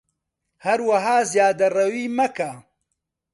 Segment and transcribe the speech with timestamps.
[0.65, 2.51] هەروەها زیادەڕەویی مەکە